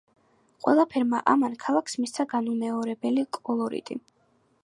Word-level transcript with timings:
ყველაფერმა 0.67 1.19
ამან 1.33 1.57
ქალაქს 1.65 1.99
მისცა 2.05 2.25
განუმეორებელი 2.33 3.27
კოლორიტი. 3.39 4.01